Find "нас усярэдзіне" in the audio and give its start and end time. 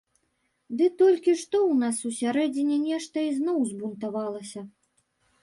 1.83-2.77